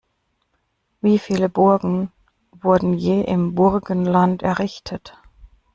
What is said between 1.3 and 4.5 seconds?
Burgen wurden je im Burgenland